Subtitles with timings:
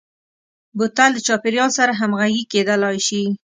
[0.77, 3.21] بوتل د چاپیریال سره همغږي کېدلای شي.